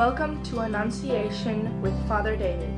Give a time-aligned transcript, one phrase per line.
[0.00, 2.72] Welcome to Annunciation with Father David.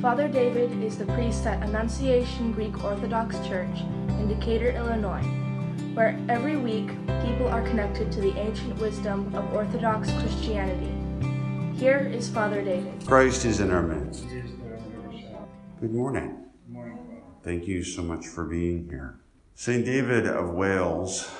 [0.00, 5.20] Father David is the priest at Annunciation Greek Orthodox Church in Decatur, Illinois,
[5.92, 6.88] where every week
[7.26, 10.90] people are connected to the ancient wisdom of Orthodox Christianity.
[11.78, 13.06] Here is Father David.
[13.06, 14.26] Christ is in our midst.
[15.78, 16.46] Good morning.
[17.42, 19.20] Thank you so much for being here.
[19.54, 19.84] St.
[19.84, 21.30] David of Wales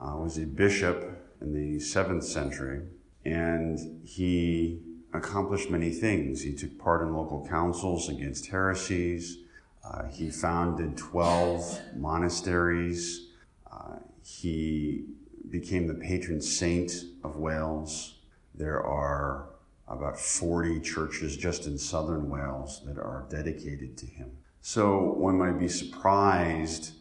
[0.00, 2.82] uh, was a bishop in the 7th century,
[3.24, 4.80] and he
[5.12, 6.42] accomplished many things.
[6.42, 9.38] He took part in local councils against heresies.
[9.84, 13.28] Uh, he founded 12 monasteries.
[13.70, 15.04] Uh, he
[15.50, 16.92] became the patron saint
[17.22, 18.14] of Wales.
[18.54, 19.50] There are
[19.86, 24.30] about 40 churches just in southern Wales that are dedicated to him.
[24.60, 26.92] So one might be surprised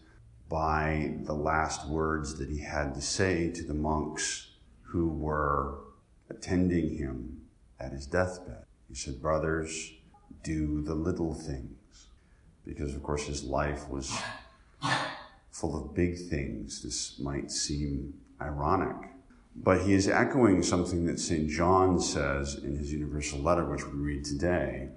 [0.50, 5.80] by the last words that he had to say to the monks who were
[6.36, 7.42] attending him
[7.80, 8.66] at his deathbed.
[8.88, 9.94] He said, Brothers,
[10.44, 12.08] do the little things.
[12.66, 14.18] Because, of course, his life was
[15.52, 16.82] full of big things.
[16.82, 19.10] This might seem ironic.
[19.56, 21.50] But he is echoing something that St.
[21.50, 24.90] John says in his universal letter, which we read today.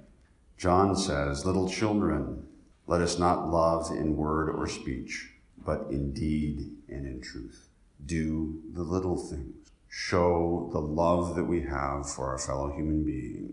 [0.57, 2.47] John says, Little children,
[2.87, 7.69] let us not love in word or speech, but in deed and in truth.
[8.05, 9.71] Do the little things.
[9.89, 13.53] Show the love that we have for our fellow human being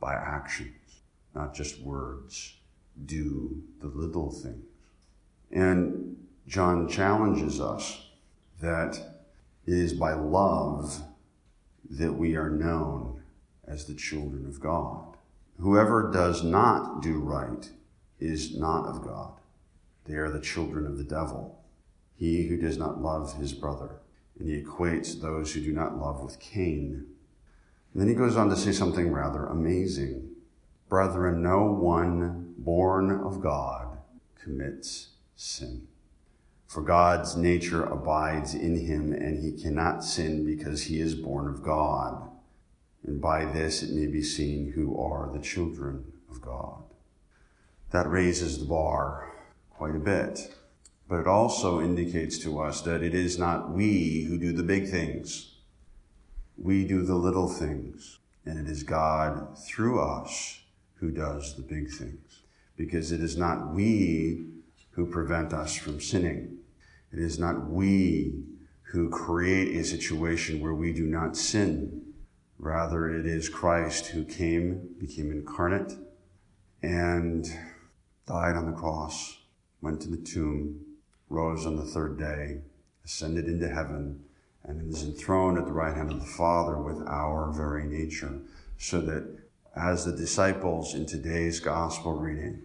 [0.00, 1.00] by actions,
[1.34, 2.54] not just words.
[3.06, 4.64] Do the little things.
[5.50, 6.16] And
[6.46, 8.08] John challenges us
[8.60, 8.96] that
[9.66, 11.02] it is by love
[11.90, 13.22] that we are known
[13.66, 15.16] as the children of God.
[15.58, 17.70] Whoever does not do right
[18.18, 19.34] is not of God.
[20.04, 21.62] They are the children of the devil.
[22.16, 24.00] He who does not love his brother.
[24.38, 27.06] And he equates those who do not love with Cain.
[27.92, 30.30] And then he goes on to say something rather amazing.
[30.88, 33.98] Brethren, no one born of God
[34.42, 35.86] commits sin.
[36.66, 41.62] For God's nature abides in him, and he cannot sin because he is born of
[41.62, 42.30] God.
[43.04, 46.82] And by this it may be seen who are the children of God.
[47.90, 49.34] That raises the bar
[49.70, 50.54] quite a bit.
[51.12, 54.88] But it also indicates to us that it is not we who do the big
[54.88, 55.56] things.
[56.56, 58.18] We do the little things.
[58.46, 60.60] And it is God through us
[60.94, 62.44] who does the big things.
[62.78, 64.46] Because it is not we
[64.92, 66.60] who prevent us from sinning.
[67.12, 68.44] It is not we
[68.92, 72.14] who create a situation where we do not sin.
[72.58, 75.92] Rather, it is Christ who came, became incarnate,
[76.82, 77.44] and
[78.26, 79.36] died on the cross,
[79.82, 80.86] went to the tomb,
[81.32, 82.58] rose on the third day,
[83.04, 84.22] ascended into heaven,
[84.64, 88.38] and is enthroned at the right hand of the Father with our very nature,
[88.78, 89.38] so that
[89.74, 92.62] as the disciples in today's gospel reading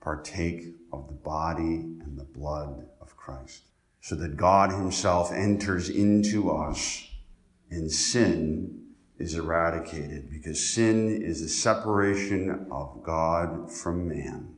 [0.00, 3.62] partake of the body and the blood of Christ,
[4.00, 7.06] so that God Himself enters into us
[7.70, 8.80] and sin
[9.18, 14.54] is eradicated because sin is the separation of God from man.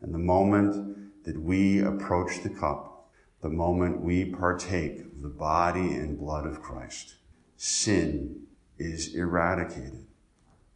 [0.00, 0.96] And the moment
[1.30, 3.08] that we approach the cup,
[3.40, 7.14] the moment we partake of the body and blood of Christ,
[7.56, 8.48] sin
[8.80, 10.06] is eradicated.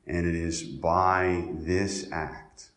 [0.06, 2.70] And it is by this act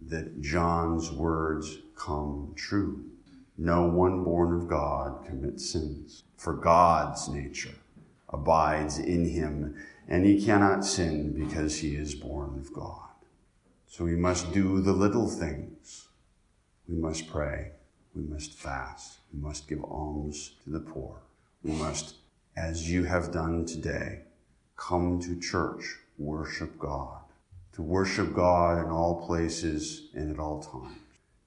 [0.00, 3.04] that John's words come true.
[3.58, 7.74] No one born of God commits sins, for God's nature
[8.28, 9.74] abides in him,
[10.06, 13.08] and he cannot sin because he is born of God.
[13.88, 16.03] So we must do the little things.
[16.88, 17.72] We must pray.
[18.14, 19.18] We must fast.
[19.32, 21.16] We must give alms to the poor.
[21.62, 22.16] We must,
[22.56, 24.22] as you have done today,
[24.76, 25.82] come to church,
[26.18, 27.20] worship God.
[27.72, 30.98] To worship God in all places and at all times.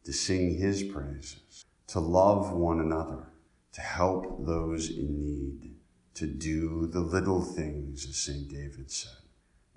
[0.06, 1.66] To sing his praises.
[1.88, 3.28] To love one another.
[3.74, 5.76] To help those in need.
[6.16, 8.50] To do the little things, as St.
[8.50, 9.22] David said.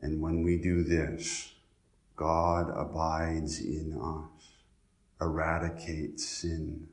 [0.01, 1.53] And when we do this,
[2.17, 4.49] God abides in us,
[5.21, 6.89] eradicates sin,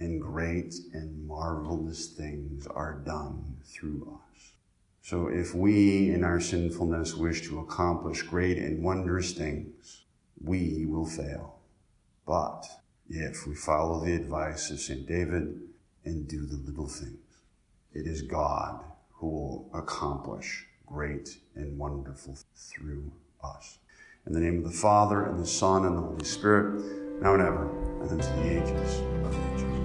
[0.00, 4.52] and great and marvelous things are done through us.
[5.02, 10.04] So if we in our sinfulness wish to accomplish great and wondrous things,
[10.42, 11.58] we will fail.
[12.26, 12.64] But
[13.08, 15.06] if we follow the advice of St.
[15.06, 15.62] David
[16.04, 17.16] and do the little things,
[17.94, 23.10] it is God who will accomplish great and wonderful through
[23.42, 23.78] us.
[24.26, 27.42] In the name of the Father, and the Son, and the Holy Spirit, now and
[27.42, 27.68] ever,
[28.00, 29.77] and unto the ages of ages.